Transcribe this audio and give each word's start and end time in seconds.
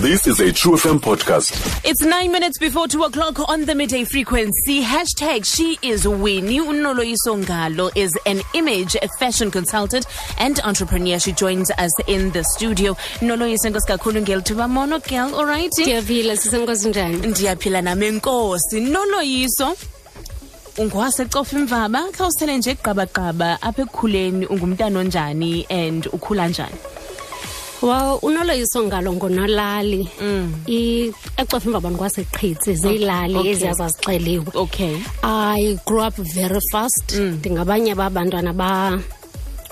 This 0.00 0.26
is 0.26 0.40
a 0.40 0.50
True 0.52 0.72
FM 0.76 0.98
podcast. 1.00 1.52
It's 1.84 2.00
nine 2.02 2.32
minutes 2.32 2.58
before 2.58 2.88
two 2.88 3.02
o'clock 3.02 3.38
on 3.48 3.64
the 3.66 3.74
midday 3.74 4.04
frequency. 4.04 4.82
Hashtag 4.82 5.44
she 5.44 5.78
is 5.82 6.06
Winnie. 6.08 6.58
Unolo 6.58 7.04
Isongalo 7.04 7.90
is 7.94 8.16
an 8.24 8.40
image, 8.54 8.96
a 8.96 9.08
fashion 9.18 9.50
consultant 9.50 10.06
and 10.38 10.58
entrepreneur. 10.60 11.18
She 11.18 11.32
joins 11.32 11.70
us 11.72 11.92
in 12.06 12.30
the 12.30 12.42
studio. 12.44 12.96
Nolo 13.20 13.46
Isengos 13.46 13.84
kakhulu 13.86 14.22
ngelithuba 14.24 14.68
mono 14.70 14.98
girl, 15.00 15.34
all 15.34 15.44
right? 15.46 15.70
ndiyaphila 15.72 16.36
sisenkosi 16.36 16.88
njani 16.88 17.16
Ndiyaphila 17.26 17.82
nami 17.82 18.06
enkosi. 18.06 18.80
Noloyiso 18.80 19.76
ungowasecofa 20.78 21.58
imvaba 21.58 22.02
khawusele 22.12 22.56
nje 22.58 22.74
gqabagqaba 22.74 23.62
apha 23.62 23.82
ekukhuleni 23.82 24.46
ungumntana 24.46 24.98
onjani 25.00 25.66
and 25.70 26.06
ukhula 26.12 26.48
njani 26.48 26.74
well 27.82 28.18
unoloyiso 28.22 28.82
ngalo 28.82 29.12
ngonolali 29.12 30.08
I- 30.66 31.12
ecofa 31.36 31.66
imvaba 31.66 31.90
ndikwaseqhitsi 31.90 32.74
ziyilali 32.74 33.36
Okay. 33.36 33.50
eziya 33.52 33.72
zazixeliwe 33.72 34.46
okay. 34.54 34.96
I 35.22 35.78
grew 35.86 36.02
up 36.06 36.14
very 36.16 36.60
fast. 36.72 37.12
Ndingabanye 37.14 37.94
babantwana 37.94 38.52
ba 38.52 39.00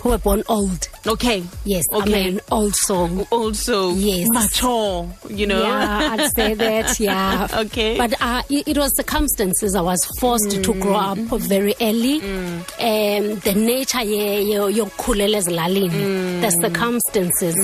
who 0.03 0.11
were 0.11 0.19
born 0.25 0.43
old. 0.49 0.89
Okay. 1.09 1.43
Yes 1.65 1.85
okay. 1.93 2.29
i'm 2.29 2.35
an 2.35 2.41
old 2.51 2.75
soul 2.75 3.27
also 3.31 3.93
Yes. 3.95 4.29
mature 4.31 5.09
you 5.29 5.47
know? 5.47 5.63
Yeah 5.63 6.13
i'd 6.13 6.33
say 6.35 6.55
that 6.55 7.01
yeah. 7.09 7.49
Okay. 7.53 7.97
but 7.97 8.15
uh, 8.21 8.43
it, 8.51 8.69
it 8.69 8.79
was 8.79 8.95
circumstances 8.97 9.75
i 9.75 9.81
was 9.81 10.05
forced 10.21 10.51
to 10.51 10.73
mm. 10.73 10.81
grow 10.81 10.95
up 10.95 11.19
mm-hmm. 11.19 11.37
very 11.39 11.75
early. 11.81 12.21
Um 12.21 13.39
the 13.41 13.55
nature 13.55 14.05
yokukhulela 14.05 15.39
ezilalini 15.39 16.41
the 16.41 16.49
mm. 16.49 16.61
circumstances. 16.63 17.57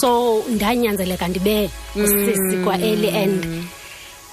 So 0.00 0.42
ndanyanzeleka 0.48 1.28
ndibe 1.28 1.70
usisi 1.96 2.56
kwa 2.64 2.74
early 2.78 3.10
and 3.10 3.64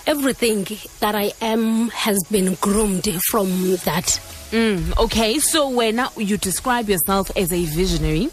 everything 0.05 0.65
that 0.99 1.15
i 1.15 1.31
am 1.41 1.89
has 1.89 2.17
been 2.31 2.57
groomed 2.61 3.07
from 3.29 3.77
that 3.85 4.19
Mm, 4.51 4.97
okay, 4.97 5.39
so 5.39 5.69
when 5.69 6.01
you 6.17 6.35
describe 6.37 6.89
yourself 6.89 7.31
as 7.37 7.53
a 7.53 7.63
visionary, 7.63 8.29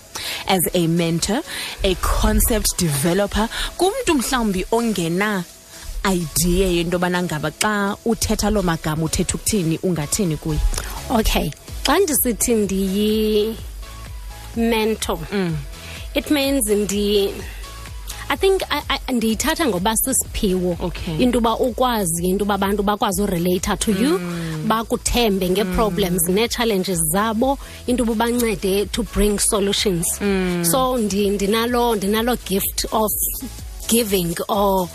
as 0.49 0.63
a 0.75 0.87
mentor, 0.89 1.43
a 1.85 1.95
concept 1.97 2.77
developer, 2.77 3.49
kumntu 3.79 4.15
mhlawumbi 4.15 4.65
ongena 4.73 5.45
idea 6.05 6.67
yento 6.69 6.99
yobana 6.99 7.23
ngaba 7.23 7.51
xa 7.51 7.97
uthetha 8.05 8.51
loo 8.51 8.63
magama 8.63 9.05
uthetha 9.05 9.35
ukuthini 9.35 9.79
ungathini 9.83 10.37
kuye? 10.37 10.59
Okay 11.11 11.51
xa 11.85 11.99
ndisithi 11.99 12.55
ndiyi 12.55 13.57
mentor 14.57 15.19
it 16.15 16.31
means 16.31 16.67
ndi 16.69 17.33
I 18.31 18.37
think 18.37 18.63
ndiyithatha 19.13 19.67
ngoba 19.67 19.97
sisiphiwo. 19.97 20.77
Okay. 20.81 21.23
into 21.23 21.39
uba 21.39 21.57
ukwazi 21.57 22.29
into 22.29 22.45
uba 22.45 22.55
abantu 22.55 22.83
bakwazi 22.83 23.23
urelata 23.23 23.77
to 23.79 23.91
you 23.93 24.19
bakuthembe 24.67 25.49
ngee-problems 25.51 26.29
nee-challenges 26.29 26.99
zabo 27.13 27.59
into 27.87 28.03
uba 28.03 28.15
bancede 28.15 28.87
to 28.93 29.03
bring 29.03 29.39
solutions. 29.39 30.07
So 30.71 30.99
ndi- 30.99 31.31
ndinalo 31.31 31.97
ndinalo 31.97 32.37
gift 32.49 32.87
of 32.93 33.11
giving 33.89 34.35
or 34.49 34.89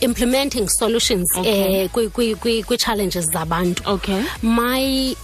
implementing 0.00 0.68
solutions 0.68 1.26
Okay. 1.36 1.82
eh, 1.84 1.90
kwi- 1.90 2.62
kwi-challenges 2.64 3.26
zabantu. 3.32 3.82
Okay. 3.86 4.22
My 4.42 5.16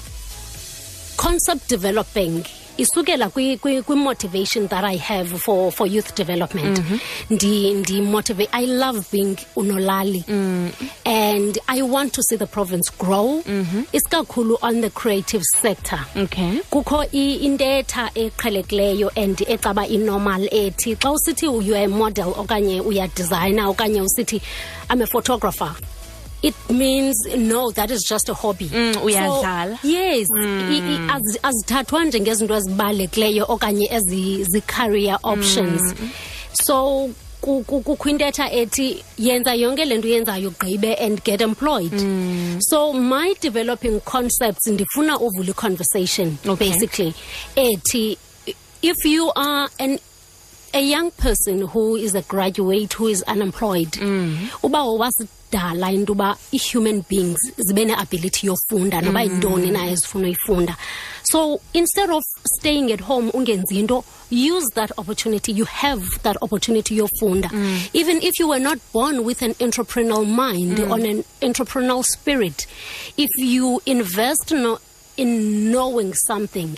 concept 1.16 1.68
developing 1.68 2.44
isukela 2.78 3.28
kwi, 3.30 3.56
kwi, 3.56 3.82
kwi 3.82 3.96
motivation 3.96 4.68
that 4.68 4.84
i 4.84 4.96
have 4.96 5.28
for, 5.40 5.70
for 5.72 5.86
youth 5.86 6.14
development. 6.14 6.80
Ndi, 7.30 7.74
ndi 7.74 8.00
motivate 8.02 8.48
i 8.52 8.66
love 8.66 9.04
being 9.12 9.36
unolali. 9.56 10.24
And 11.04 11.58
i 11.68 11.82
want 11.82 12.12
to 12.14 12.22
see 12.22 12.36
the 12.36 12.46
province 12.46 12.90
grow. 12.98 13.42
Isikakhulu 13.92 14.56
on 14.62 14.80
the 14.80 14.90
creative 14.90 15.42
sector. 15.60 15.98
Okay. 16.16 16.60
Kukho 16.70 17.04
intetha 17.12 18.10
eqhelekileyo 18.14 19.10
and 19.16 19.36
ecaba 19.38 19.86
inormal 19.88 20.48
ethi 20.52 20.96
xa 20.96 21.10
usithi 21.12 21.46
uyoa 21.48 21.84
a 21.84 21.88
model 21.88 22.32
okanye 22.36 22.80
uyadesigner 22.80 23.66
okanye 23.68 24.00
usithi 24.02 24.40
i'm 24.90 25.02
a 25.02 25.06
photographer 25.06 25.74
it 26.42 26.54
means 26.70 27.16
no 27.36 27.70
that 27.70 27.90
is 27.90 28.02
just 28.08 28.28
a 28.28 28.34
hobby. 28.34 28.68
Mm, 28.68 28.94
uyadlala. 29.04 29.78
so, 29.82 29.88
yes 29.88 30.28
mm. 30.30 31.08
az- 31.10 31.38
azithathwa 31.42 32.04
njengezinto 32.04 32.54
ezibalulekileyo 32.56 33.44
okanye 33.48 33.88
ezi-career 33.90 35.18
options. 35.22 35.82
Mm. 35.82 36.10
So 36.52 37.10
ku- 37.40 37.64
ku- 37.64 37.80
kukho 37.82 38.08
intetha 38.10 38.50
ethi 38.52 39.04
yenza 39.18 39.54
yonke 39.54 39.84
le 39.84 39.98
nto 39.98 40.08
uyenzayo 40.08 40.48
ugqibe 40.50 40.94
and 41.00 41.22
get 41.24 41.40
employed. 41.40 41.92
Mm. 41.92 42.58
So 42.60 42.92
my 42.92 43.34
developing 43.40 44.00
concepts 44.00 44.66
ndifuna 44.66 45.18
uvula 45.20 45.50
i-conversation 45.50 46.38
Okay. 46.46 46.68
basically 46.70 47.14
ethi 47.56 48.16
if 48.82 49.04
you 49.04 49.30
are 49.36 49.68
an 49.78 49.98
a 50.72 50.80
young 50.80 51.10
person 51.10 51.62
who 51.62 51.96
is 51.96 52.14
a 52.14 52.22
graduate 52.22 52.92
who 52.94 53.08
is 53.08 53.22
unemployed 53.22 53.92
mm. 53.92 54.48
uba 54.62 54.78
wasidala 54.78 55.92
into 55.92 56.12
yoba 56.12 56.36
i-human 56.52 57.04
beings 57.08 57.52
zibe 57.58 57.84
ne-ability 57.84 58.46
yofunda 58.46 59.00
noba 59.00 59.24
mm. 59.24 59.30
yintoni 59.30 59.70
na 59.70 59.90
ezifuna 59.90 60.26
uyifunda. 60.26 60.76
So 61.22 61.60
instead 61.72 62.10
of 62.10 62.22
staying 62.44 62.92
at 62.92 63.00
home 63.00 63.30
ungenzi 63.30 63.78
into 63.78 64.04
use 64.32 64.68
that 64.74 64.90
opportunity. 64.98 65.52
You 65.52 65.66
have 65.66 66.02
that 66.22 66.36
opportunity 66.42 66.96
yofunda. 66.96 67.48
Mm. 67.48 67.90
Even 67.92 68.22
if 68.22 68.38
you 68.38 68.48
were 68.48 68.58
not 68.58 68.78
born 68.92 69.24
with 69.24 69.42
an 69.42 69.54
entrepreneurial 69.54 70.26
mind 70.26 70.80
or 70.80 70.98
an 70.98 71.24
entrepreneurial 71.42 72.04
spirit 72.04 72.66
if 73.16 73.30
you 73.36 73.80
invest 73.86 74.52
no, 74.52 74.78
in 75.22 75.70
knowing 75.70 76.12
something 76.14 76.70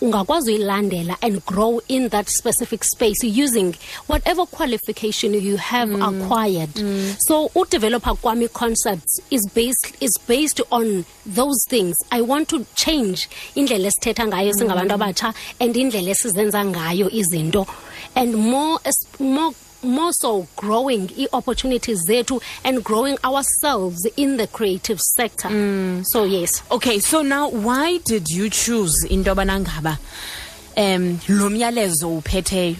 ungakwazi 0.00 0.52
uyilandela 0.52 1.16
and 1.22 1.44
grow 1.46 1.80
in 1.88 2.08
that 2.08 2.28
specific 2.28 2.84
space 2.84 3.24
using 3.24 3.74
whatever 4.06 4.46
qualification 4.46 5.34
you 5.34 5.56
have 5.56 5.90
mm. 5.90 6.02
acquired. 6.08 6.74
Mm. 6.74 7.16
So 7.18 7.48
udeveloper 7.48 8.16
kwami 8.16 8.48
concepts 8.52 9.20
is 9.30 9.48
based 9.54 9.96
is 10.00 10.12
based 10.26 10.60
on 10.70 11.04
those 11.26 11.64
things. 11.68 11.96
I 12.10 12.20
want 12.22 12.48
to 12.48 12.64
change 12.74 13.28
indlela 13.54 13.88
esithetha 13.88 14.26
ngayo 14.26 14.52
singabantu 14.52 14.96
mm. 14.96 15.02
abatsha 15.02 15.34
and 15.60 15.74
indlela 15.76 16.10
esizenza 16.10 16.64
ngayo 16.64 17.10
izinto. 17.10 17.66
And 18.14 18.34
more 18.34 18.78
more 19.18 19.52
more 19.82 20.12
so 20.12 20.46
growing 20.56 21.10
i-opportunities 21.18 22.04
zethu 22.08 22.40
and 22.64 22.82
growing 22.82 23.16
ourselves 23.24 24.04
in 24.16 24.36
the 24.36 24.46
creative 24.46 25.00
sector. 25.00 25.48
So 26.04 26.24
yes. 26.24 26.62
Okay 26.70 26.98
so 26.98 27.22
now 27.22 27.48
why 27.48 27.98
did 27.98 28.28
you 28.28 28.50
choose 28.50 29.04
into 29.08 29.30
yobana 29.30 29.60
ngaba 29.60 29.98
um 30.76 31.20
lo 31.28 31.48
myalezo 31.48 32.20
uphetheyo 32.20 32.76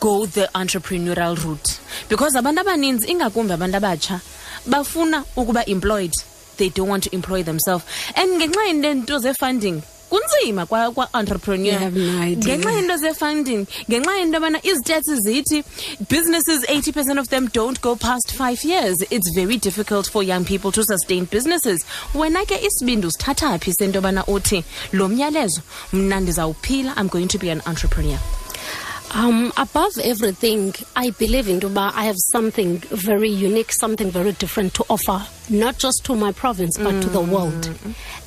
go 0.00 0.26
the 0.26 0.48
entrepreneurial 0.54 1.36
route? 1.44 1.80
Because 2.08 2.34
abantu 2.34 2.60
abaninzi 2.60 3.06
ingakumbi 3.08 3.52
abantu 3.54 3.76
abatsha 3.76 4.20
bafuna 4.68 5.24
ukuba 5.36 5.64
employed 5.68 6.12
they 6.56 6.68
don't 6.70 6.88
want 6.88 7.04
to 7.04 7.14
employ 7.14 7.42
themselves. 7.42 7.84
And 8.14 8.40
ngenxa 8.40 8.82
yento 8.82 9.18
ze-funding 9.20 9.82
kunzima 10.10 10.66
kwa-entrepreneur 10.66 11.72
You 11.72 11.78
have 11.78 11.96
no 11.98 12.22
idea. 12.22 12.56
ngenxa 12.58 12.70
yento 12.72 12.96
ze-funding 12.96 13.66
ngenxa 13.90 14.16
yento 14.18 14.34
yobana 14.36 14.58
izitetsi 14.66 15.16
zithi 15.20 15.64
businesses 16.10 16.64
80% 16.64 17.18
of 17.20 17.28
them 17.28 17.48
don't 17.52 17.80
go 17.80 17.96
past 17.96 18.32
five 18.32 18.64
years. 18.64 18.96
It's 19.10 19.30
very 19.34 19.56
difficult 19.56 20.06
for 20.10 20.22
young 20.22 20.44
people 20.44 20.70
to 20.72 20.82
sustain 20.84 21.24
businesses. 21.24 21.84
Wena 22.14 22.44
ke 22.46 22.56
isibindi 22.66 23.06
usithatha 23.06 23.58
phi 23.60 23.72
sento 23.72 23.98
yobana 24.00 24.24
uthi 24.26 24.64
lo 24.92 25.08
myalezo 25.08 25.60
mna 25.92 26.20
ndizawuphila 26.20 26.94
i'm 26.96 27.08
going 27.08 27.26
to 27.28 27.38
be 27.38 27.50
an 27.50 27.60
entrepreneur 27.66 28.18
Um, 29.14 29.52
above 29.56 29.92
everything, 30.02 30.74
I 30.94 31.10
believe 31.10 31.48
in 31.48 31.60
Dubai. 31.60 31.92
I 31.94 32.04
have 32.04 32.16
something 32.18 32.78
very 32.78 33.30
unique, 33.30 33.72
something 33.72 34.10
very 34.10 34.32
different 34.32 34.74
to 34.74 34.84
offer, 34.90 35.26
not 35.48 35.78
just 35.78 36.04
to 36.06 36.16
my 36.16 36.32
province, 36.32 36.76
but 36.76 37.00
to 37.02 37.08
the 37.08 37.20
mm. 37.22 37.28
world. 37.28 37.70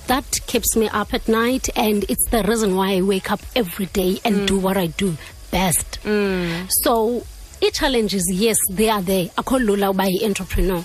That 0.08 0.40
keeps 0.48 0.76
me 0.76 0.88
up 0.90 1.14
at 1.14 1.28
night, 1.28 1.70
and 1.76 2.06
it's 2.10 2.26
the 2.30 2.44
reason 2.44 2.76
why 2.76 2.94
I 2.94 3.02
wake 3.02 3.32
up 3.32 3.42
every 3.56 3.88
day 3.88 4.20
and 4.26 4.36
mm. 4.38 4.48
do 4.48 4.58
what 4.58 4.78
I 4.78 4.88
do 4.88 5.18
best. 5.52 6.00
Mm. 6.04 6.68
So, 6.84 7.26
i 7.62 7.70
challenges, 7.72 8.30
yes, 8.32 8.58
they 8.70 8.90
are 8.90 9.02
there. 9.02 9.26
Akolula 9.38 9.96
by 9.96 10.12
entrepreneur. 10.24 10.84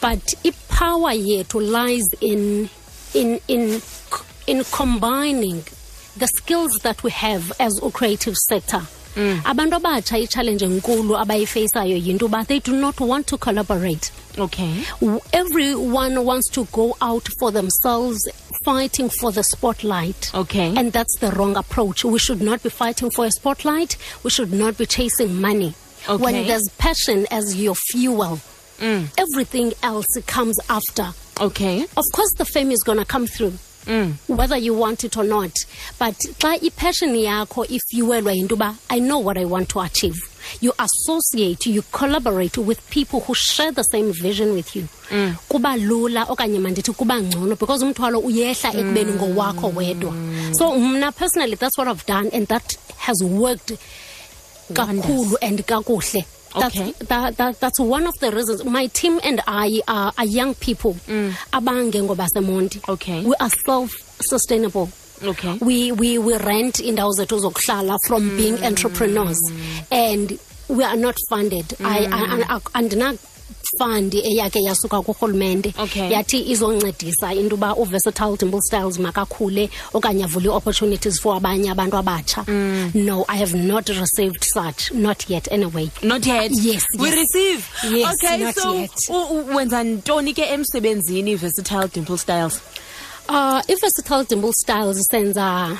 But 0.00 0.34
i 0.44 0.52
power 0.68 1.12
yethu 1.12 1.60
lies 1.70 2.04
in 2.20 2.68
in 3.14 3.40
in 3.48 3.80
in 4.46 4.64
combining 4.64 5.64
the 6.16 6.26
skills 6.26 6.72
that 6.82 7.02
we 7.02 7.10
have 7.10 7.52
as 7.60 7.78
a 7.82 7.90
creative 7.90 8.36
sector. 8.36 8.82
Abantu 9.16 9.78
abatsha 9.80 10.18
i-challenge 10.18 10.62
enkulu 10.64 11.16
abayifeyisayo 11.16 11.96
yinto 12.02 12.22
uba 12.24 12.44
they 12.48 12.58
do 12.58 12.72
not 12.72 13.00
want 13.00 13.26
to 13.28 13.38
collaborate. 13.38 14.10
Okay. 14.38 14.82
Everyone 15.32 16.24
wants 16.24 16.50
to 16.50 16.64
go 16.72 16.96
out 17.00 17.28
for 17.38 17.52
themselves 17.52 18.18
fighting 18.64 19.08
for 19.08 19.30
the 19.30 19.42
spotlight. 19.44 20.32
Okay. 20.34 20.74
and 20.76 20.92
that's 20.92 21.16
the 21.18 21.30
wrong 21.32 21.56
approach. 21.56 22.04
We 22.04 22.18
should 22.18 22.42
not 22.42 22.62
be 22.62 22.70
fighting 22.70 23.10
for 23.10 23.24
a 23.26 23.30
spotlight. 23.30 23.96
We 24.24 24.30
should 24.30 24.52
not 24.52 24.78
be 24.78 24.86
chasing 24.86 25.40
money. 25.40 25.74
Okay. 26.08 26.22
when 26.22 26.46
there's 26.46 26.68
passion 26.78 27.26
as 27.30 27.56
your 27.56 27.74
fuel 27.74 28.40
Mm. 28.80 29.06
everything 29.16 29.72
else 29.84 30.06
comes 30.26 30.58
after. 30.68 31.06
Okay. 31.40 31.84
Of 31.96 32.04
course 32.12 32.32
the 32.36 32.44
fame 32.44 32.72
is 32.72 32.82
going 32.82 32.98
to 32.98 33.04
come 33.04 33.28
through 33.28 33.52
Mm. 33.86 34.14
whether 34.28 34.56
you 34.56 34.74
want 34.80 35.04
it 35.04 35.16
or 35.16 35.24
not 35.24 35.52
but 35.98 36.14
xa 36.38 36.56
ipassion 36.62 37.16
yakho 37.16 37.64
ifuelwa 37.66 38.32
yinto 38.32 38.54
uba 38.54 38.74
i 38.88 39.00
know 39.00 39.18
what 39.24 39.36
i 39.38 39.44
want 39.44 39.68
to 39.68 39.80
achieve 39.80 40.16
you 40.60 40.72
associate 40.78 41.66
you 41.70 41.82
collaborate 41.92 42.60
with 42.60 42.78
people 42.90 43.20
who 43.20 43.34
share 43.34 43.72
the 43.72 43.82
same 43.84 44.12
vision 44.12 44.52
with 44.54 44.76
you 44.76 44.84
Mm. 45.10 45.34
kuba 45.48 45.76
lula 45.76 46.24
okanye 46.28 46.58
mandithi 46.58 46.92
kuba 46.92 47.20
ngcono 47.20 47.56
because 47.58 47.84
umthwalo 47.84 48.18
uyehla 48.18 48.70
ekubeni 48.74 49.12
Mm. 49.12 49.16
ngowakho 49.16 49.68
wedwa 49.76 50.12
so 50.58 50.78
mna 50.78 51.12
personally 51.12 51.56
that's 51.56 51.78
what 51.78 51.88
i've 51.88 52.06
done 52.06 52.30
and 52.32 52.48
that 52.48 52.76
has 52.96 53.22
worked 53.22 53.78
kakhulu 54.74 55.36
and 55.42 55.62
kakuhle 55.64 56.24
that's, 56.60 56.76
Okay. 56.80 56.92
that, 57.08 57.36
that, 57.36 57.60
that's 57.60 57.80
one 57.80 58.06
of 58.06 58.14
the 58.20 58.30
reasons 58.30 58.64
my 58.64 58.86
team 58.88 59.20
and 59.24 59.40
i 59.46 59.80
are, 59.88 60.12
are 60.18 60.24
young 60.26 60.54
people 60.54 60.94
Mm. 61.08 61.34
Okay. 62.88 63.22
we 63.24 63.34
are 63.40 63.50
self-sustainable 63.50 64.88
Okay. 65.22 65.58
we, 65.60 65.92
we, 65.92 66.18
we 66.18 66.36
rent 66.38 66.76
indawo 66.80 67.12
zethu 67.12 67.38
zokuhlala 67.38 67.96
from 68.06 68.22
Mm. 68.30 68.36
being 68.36 68.64
entrepreneurs 68.64 69.38
and 69.90 70.38
we 70.68 70.82
are 70.84 70.96
not 70.96 71.16
funded 71.30 71.66
I, 71.80 72.06
Mm. 72.06 72.12
I, 72.12 72.58
I, 72.74 72.82
fund 73.78 74.12
eyakhe 74.14 74.60
yasuka 74.62 75.02
kurhulumente. 75.02 75.74
Okay. 75.78 76.10
yathi 76.12 76.50
izoncedisa 76.50 77.34
into 77.34 77.54
uba 77.54 77.74
uversatile 77.76 78.36
dimple 78.36 78.60
styles 78.60 78.98
makakhule 78.98 79.70
okanye 79.92 80.24
avule 80.24 80.48
opportunities 80.50 81.18
for 81.20 81.36
abanye 81.36 81.70
abantu 81.70 81.96
abatsha. 81.96 82.44
Mm. 82.46 82.94
no 82.94 83.24
i 83.28 83.36
have 83.36 83.54
not 83.54 83.88
received 83.88 84.44
such. 84.44 84.92
Not 84.92 85.28
yet 85.28 85.48
anyway. 85.50 85.90
Not 86.02 86.26
yet? 86.26 86.50
Yes, 86.52 86.84
we 86.98 87.10
receive? 87.10 87.68
Yes, 87.90 88.14
okay 88.14 88.44
not 88.44 88.54
so 88.54 88.74
yet. 88.74 88.90
wenza 89.54 89.84
ntoni 89.84 90.34
ke 90.34 90.42
emsebenzini 90.50 91.36
versatile 91.36 91.88
dimple 91.88 92.18
styles? 92.18 92.60
Uh, 93.28 93.62
i-versatile 93.68 94.24
dimple 94.24 94.52
styles 94.52 95.06
senza 95.10 95.78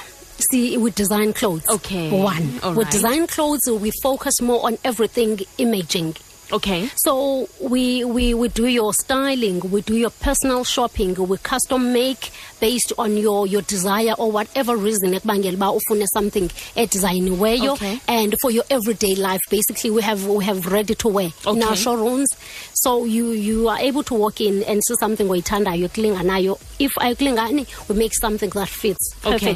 see 0.50 0.76
we 0.76 0.90
design 0.90 1.32
clothes. 1.32 1.64
Okay, 1.68 2.10
one. 2.10 2.58
All 2.62 2.74
we 2.74 2.82
right. 2.84 2.92
design 2.92 3.26
clothes 3.26 3.68
we 3.70 3.90
focus 4.02 4.40
more 4.42 4.64
on 4.66 4.78
everything 4.84 5.38
imaging 5.58 6.16
okay. 6.52 6.88
So 6.96 7.48
we, 7.60 8.04
we 8.04 8.34
we 8.34 8.48
do 8.48 8.66
your 8.66 8.92
styling 8.92 9.60
we 9.70 9.82
do 9.82 9.96
your 9.96 10.10
personal 10.10 10.64
shopping 10.64 11.14
we 11.14 11.36
custom 11.38 11.92
make 11.92 12.30
based 12.60 12.92
on 12.98 13.16
your 13.16 13.46
your 13.46 13.62
desire 13.62 14.14
or 14.18 14.30
whatever 14.30 14.76
reason. 14.76 15.12
Ekubangela 15.12 15.54
uba 15.54 15.72
ufune 15.72 16.06
something 16.06 16.48
edizayiniweyo 16.76 17.72
Okay. 17.74 17.98
and 18.08 18.34
for 18.40 18.50
your 18.50 18.64
everyday 18.70 19.14
life 19.14 19.40
basically 19.50 19.90
we 19.90 20.02
have 20.02 20.26
we 20.26 20.44
have 20.44 20.66
ready 20.72 20.94
to 20.94 21.08
wear 21.08 21.30
in 21.46 21.62
our 21.62 21.76
showrooms. 21.76 22.28
So 22.74 23.04
you 23.04 23.30
you 23.30 23.68
are 23.68 23.78
able 23.78 24.02
to 24.04 24.14
walk 24.14 24.40
in 24.40 24.62
and 24.64 24.82
see 24.84 24.94
something 25.00 25.26
oyithandayo 25.28 25.88
ekulinganayo 25.88 26.58
if 26.78 26.92
I 26.98 27.14
ayikulingani 27.14 27.66
we 27.88 27.96
make 27.96 28.14
something 28.14 28.50
that 28.50 28.68
fits 28.68 29.14
Okay. 29.24 29.54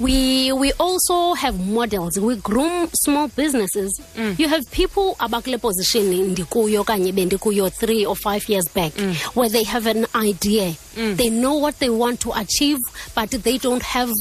We 0.00 0.52
we 0.52 0.72
also 0.78 1.34
have 1.34 1.58
models 1.58 2.18
we 2.18 2.36
groom 2.36 2.88
small 2.92 3.28
businesses 3.28 4.00
Mm. 4.16 4.38
you 4.38 4.48
have 4.48 4.64
people 4.70 5.14
abakule 5.18 5.58
position 5.58 6.04
ndikuyo 6.30 6.80
okanye 6.80 7.12
bendikuyo 7.12 7.70
three 7.70 8.06
or 8.06 8.16
five 8.16 8.48
years 8.48 8.66
back 8.74 8.92
Mm. 8.98 9.14
where 9.34 9.50
they 9.50 9.64
have 9.64 9.86
an 9.90 10.06
idea 10.28 10.74
they 11.16 11.30
know 11.30 11.62
what 11.62 11.78
they 11.78 11.88
want 11.90 12.20
to 12.20 12.32
achieve 12.34 12.78
but 13.14 13.30
they 13.30 13.58
don't 13.58 13.82
have 13.82 14.12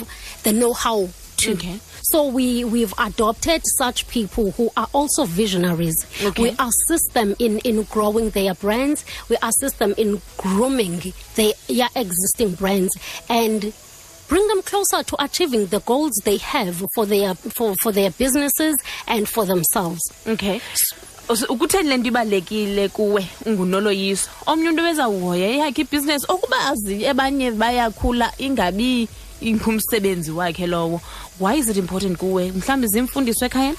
the 0.43 0.51
know-how 0.51 1.09
to 1.37 1.51
Okay. 1.51 1.75
so 2.01 2.23
we 2.27 2.63
we've 2.63 2.93
adopted 2.97 3.61
such 3.77 4.07
people 4.07 4.51
who 4.57 4.71
are 4.75 4.87
also 4.93 5.25
visionaries 5.25 5.95
Okay. 6.25 6.43
we 6.43 6.49
assist 6.59 7.13
them 7.13 7.35
in 7.39 7.59
in 7.59 7.83
growing 7.83 8.29
their 8.31 8.53
brands 8.55 9.05
we 9.29 9.37
assist 9.41 9.77
them 9.79 9.93
in 9.97 10.19
grooming 10.37 11.13
their 11.35 11.53
existing 11.95 12.55
brands 12.55 12.93
and 13.29 13.71
bring 14.27 14.47
them 14.47 14.61
closer 14.61 15.03
to 15.03 15.23
achieving 15.23 15.67
the 15.67 15.79
goals 15.79 16.13
they 16.23 16.37
have 16.37 16.83
for 16.93 17.05
their 17.05 17.33
for, 17.35 17.75
for 17.81 17.91
their 17.91 18.11
businesses 18.11 18.75
and 19.07 19.27
for 19.27 19.45
themselves. 19.45 20.01
Okay. 20.27 20.61
Ukutheni 21.49 21.89
le 21.89 21.97
nto 21.97 22.07
ibalulekile 22.07 22.89
kuwe 22.89 23.27
ungunoloyiso. 23.45 24.29
Omnye 24.45 24.69
umntu 24.69 25.35
eyakhe 25.35 25.81
ibhizinesi 25.81 27.07
abanye 27.07 27.51
bayakhula 27.51 28.31
ingabi 28.37 29.07
ngumsebenzi 29.43 30.31
wakhe 30.31 30.67
lowo. 30.67 31.01
Why 31.39 31.55
is 31.55 31.69
it 31.69 31.77
important 31.77 32.17
kuwe? 32.17 32.51
Mhlawumbi 32.51 33.33
ekhayeni 33.45 33.77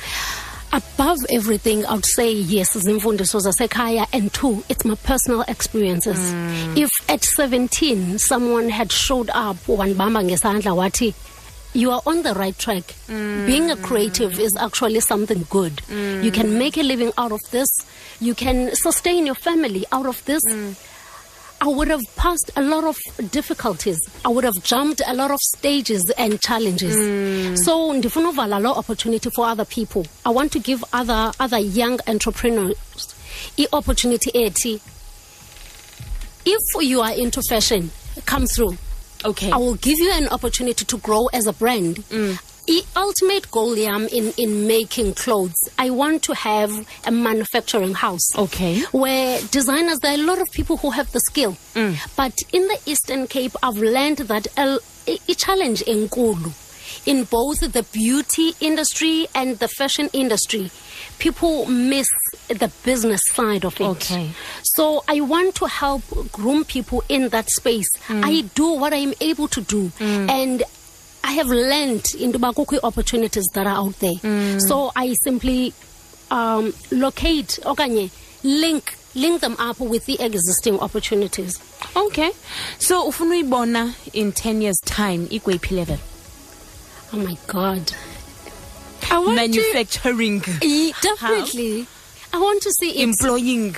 above 0.72 1.18
everything 1.30 1.84
i 1.86 1.94
would 1.94 2.04
say 2.04 2.32
yes 2.32 2.76
zimfundiso 2.76 3.40
zasekhaya 3.40 4.06
and 4.12 4.32
two 4.32 4.62
it's 4.68 4.84
my 4.84 4.94
personal 4.94 5.42
experiences. 5.48 6.18
Mm. 6.18 6.76
If 6.76 6.90
at 7.08 7.24
17 7.24 8.18
someone 8.18 8.68
had 8.68 8.92
showed 8.92 9.30
up 9.30 9.56
wanibamba 9.66 10.22
ngesandla 10.24 10.74
wathi 10.76 11.14
you 11.74 11.90
are 11.90 12.02
on 12.06 12.22
the 12.22 12.34
right 12.34 12.58
track. 12.58 12.84
Mm. 13.08 13.46
Being 13.46 13.70
a 13.70 13.76
creative 13.76 14.40
is 14.40 14.56
actually 14.56 15.00
something 15.00 15.46
good. 15.50 15.82
You 15.88 16.30
mm. 16.30 16.34
can 16.34 16.58
make 16.58 16.76
a 16.78 16.82
living 16.82 17.12
out 17.18 17.30
of 17.30 17.40
this. 17.50 17.68
You 18.20 18.34
can 18.34 18.74
sustain 18.74 19.26
your 19.26 19.34
family 19.34 19.84
out 19.92 20.06
of 20.06 20.24
this 20.24 20.42
I 21.60 21.66
would 21.66 21.88
have 21.88 22.02
passed 22.16 22.50
a 22.56 22.62
lot 22.62 22.84
of 22.84 22.96
difficulties. 23.30 23.98
I 24.24 24.28
would 24.28 24.44
have 24.44 24.62
jumped 24.62 25.02
a 25.06 25.12
lot 25.14 25.30
of 25.30 25.40
stages 25.40 26.10
and 26.16 26.40
challenges. 26.40 26.94
Hmm. 26.96 27.56
So 27.56 27.92
ndifuna 27.92 28.32
uvala 28.32 28.60
lo 28.62 28.72
opportunity 28.72 29.30
for 29.30 29.46
other 29.46 29.64
people. 29.64 30.06
I 30.24 30.30
want 30.30 30.52
to 30.52 30.60
give 30.60 30.84
other 30.92 31.32
other 31.40 31.58
young 31.58 31.98
entrepreneurs 32.06 32.76
the 33.56 33.68
opportunity 33.72 34.30
ethi 34.32 34.80
if 36.46 36.62
you 36.80 37.00
are 37.00 37.12
into 37.12 37.42
fashion, 37.42 37.90
come 38.24 38.46
through. 38.46 38.76
okay 39.24 39.50
I 39.50 39.56
will 39.56 39.74
give 39.74 39.98
you 39.98 40.10
an 40.12 40.28
opportunity 40.28 40.84
to 40.84 40.96
grow 40.98 41.26
as 41.32 41.46
a 41.46 41.52
brand. 41.52 41.96
The 41.96 42.38
ultimate 42.96 43.50
goal 43.50 43.76
yam 43.76 44.06
in, 44.08 44.32
in 44.36 44.66
making 44.66 45.14
clothes, 45.14 45.56
I 45.78 45.90
want 45.90 46.22
to 46.24 46.34
have 46.34 46.70
a 47.06 47.10
manufacturing 47.10 47.94
house. 47.94 48.36
Okay. 48.36 48.80
Where 48.92 49.40
designers, 49.50 49.98
there 50.00 50.12
are 50.12 50.20
a 50.20 50.22
lot 50.22 50.40
of 50.40 50.48
people 50.52 50.76
who 50.76 50.90
have 50.90 51.10
the 51.12 51.20
skill. 51.20 51.56
Mm. 51.74 51.96
But 52.16 52.34
in 52.52 52.62
the 52.62 52.78
Eastern 52.86 53.26
Cape, 53.26 53.52
I've 53.62 53.78
learned 53.78 54.18
that 54.18 54.46
a, 54.56 54.78
a 55.06 55.34
challenge 55.34 55.82
in 55.82 56.08
Kulu, 56.08 56.50
in 57.06 57.24
both 57.24 57.60
the 57.60 57.84
beauty 57.92 58.52
industry 58.60 59.26
and 59.34 59.58
the 59.58 59.68
fashion 59.68 60.10
industry, 60.12 60.70
people 61.18 61.66
miss 61.66 62.08
the 62.48 62.70
business 62.84 63.22
side 63.26 63.64
of 63.64 63.80
it. 63.80 63.84
Okay. 63.84 64.30
So 64.62 65.04
I 65.08 65.20
want 65.20 65.54
to 65.56 65.66
help 65.66 66.02
groom 66.32 66.64
people 66.64 67.02
in 67.08 67.30
that 67.30 67.48
space. 67.50 67.88
Mm. 68.08 68.24
I 68.24 68.40
do 68.54 68.72
what 68.72 68.92
I'm 68.92 69.14
able 69.20 69.48
to 69.48 69.60
do. 69.60 69.88
Mm. 69.98 70.30
And 70.30 70.62
I 71.28 71.32
have 71.32 71.48
learned 71.48 72.14
in 72.18 72.32
the 72.32 72.38
Bakukui 72.38 72.78
opportunities 72.82 73.46
that 73.54 73.66
are 73.66 73.76
out 73.84 73.98
there. 73.98 74.16
So 74.60 74.90
I 74.96 75.12
simply 75.22 75.74
um, 76.30 76.72
locate, 76.90 77.58
okanye, 77.62 78.10
link, 78.42 78.96
link 79.14 79.40
them 79.42 79.54
up 79.58 79.78
with 79.78 80.06
the 80.06 80.16
existing 80.24 80.78
opportunities. 80.80 81.58
okay 81.96 82.30
so 82.78 82.94
ufuna 83.08 83.34
uyibona 83.34 83.94
in 84.12 84.32
10 84.32 84.62
years 84.62 84.80
time 84.84 85.26
ikweyiphi 85.30 85.72
level 85.76 85.98
Oh 87.12 87.16
my 87.16 87.36
God. 87.46 87.92
I 89.10 89.18
want 89.18 89.34
manufacturing 89.36 90.40
to. 90.42 90.92
Definitely. 91.00 91.86
I 92.34 92.38
want 92.38 92.62
to 92.62 92.70
see 92.72 92.90
it. 92.90 93.08
employing 93.08 93.74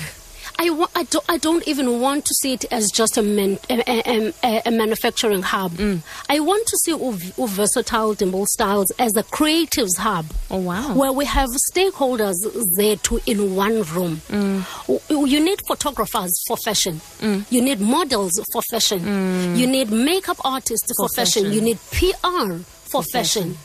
I, 0.63 0.69
wa- 0.69 0.89
I, 0.95 1.05
don't, 1.05 1.25
I 1.27 1.39
don't 1.39 1.67
even 1.67 2.01
want 2.03 2.27
to 2.27 2.35
see 2.35 2.53
it 2.53 2.67
as 2.71 2.91
just 2.91 3.17
a, 3.17 3.23
man, 3.23 3.59
a, 3.71 4.33
a, 4.45 4.63
a, 4.67 4.71
manufacturing 4.71 5.41
hub. 5.43 5.73
I 6.29 6.39
want 6.41 6.67
to 6.67 6.77
see 6.85 6.93
Uv- 6.93 7.33
Uv 7.37 7.49
Versatile 7.49 8.13
Dimple 8.15 8.45
Styles 8.47 8.91
as 8.99 9.17
a 9.17 9.23
creatives 9.23 9.97
hub. 9.99 10.27
Oh, 10.51 10.59
wow. 10.59 10.95
Where 10.95 11.13
we 11.13 11.25
have 11.25 11.49
stakeholders 11.73 12.35
there 12.77 12.97
too 12.97 13.21
in 13.27 13.55
one 13.57 13.83
room. 13.85 14.21
W- 14.29 15.27
You 15.27 15.41
need 15.41 15.63
photographers 15.67 16.33
for 16.47 16.57
fashion. 16.59 17.01
You 17.23 17.63
need 17.63 17.81
models 17.81 18.33
for 18.53 18.61
fashion. 18.71 19.57
You 19.57 19.67
need 19.67 19.91
makeup 19.91 20.37
artists 20.45 20.93
for, 20.97 21.09
fashion. 21.17 21.45
fashion. 21.45 21.55
You 21.55 21.61
need 21.63 21.79
PR 21.91 22.57
for, 22.93 23.03
fashion. 23.03 23.57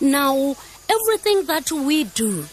Now, 0.00 0.56
everything 0.88 1.46
that 1.46 1.70
we 1.70 2.04
do 2.04 2.46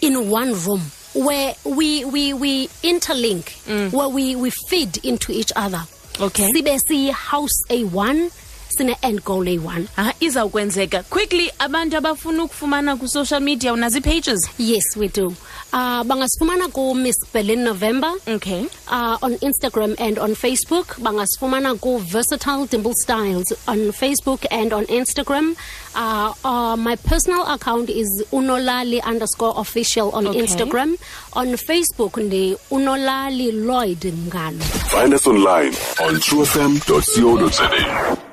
in 0.00 0.30
one 0.30 0.54
room 0.54 0.82
where 1.14 1.54
we 1.64 2.04
we 2.04 2.32
we 2.32 2.68
interlink 2.82 3.44
mm. 3.66 3.92
where 3.92 4.08
we 4.08 4.36
we 4.36 4.50
feed 4.50 4.96
into 5.04 5.32
each 5.32 5.52
other. 5.56 5.84
Okay. 6.20 6.50
sibe 6.52 6.78
siyi 6.78 7.10
house 7.12 7.64
a1 7.68 8.30
sine 8.68 8.96
end 9.02 9.24
goal 9.24 9.44
a1 9.44 9.86
ah, 9.98 10.12
izawukwenzeka. 10.20 11.02
Quickly 11.10 11.50
abantu 11.58 11.96
abafuna 11.96 12.44
ukufumana 12.44 12.96
ku-social 12.96 13.40
media 13.40 13.72
unazi 13.72 14.00
pages? 14.00 14.48
Yes 14.58 14.96
we 14.96 15.08
do 15.08 15.34
uh, 15.72 16.04
bangasifumana 16.04 16.68
ku 16.72 16.94
miss 16.94 17.16
berlin 17.32 17.64
november. 17.64 18.12
Okay. 18.28 18.68
Uh, 18.88 19.16
on 19.22 19.34
instagram 19.40 19.94
and 19.98 20.18
on 20.18 20.34
facebook. 20.34 20.96
Bangasifumana 21.00 21.74
ku 21.80 21.98
versatile 21.98 22.66
dimple 22.66 22.94
styles 22.94 23.52
on 23.66 23.78
facebook 23.92 24.44
and 24.50 24.72
on 24.72 24.84
instagram. 24.86 25.56
Uh, 25.94 26.32
uh, 26.44 26.76
my 26.76 26.96
personal 26.96 27.44
account 27.46 27.88
is 27.90 28.08
unolali 28.32 29.00
underscore 29.02 29.52
official 29.56 30.10
on 30.12 30.26
Okay. 30.26 30.40
instagram. 30.42 30.96
On 31.34 31.46
facebook 31.56 32.16
ndi 32.16 32.56
unolali 32.70 33.52
lloyd 33.52 34.04
ngalo 34.28 34.64
Find 34.92 35.14
us 35.14 35.26
online 35.26 35.72
on 36.04 36.16
truefm.co.za. 36.20 38.31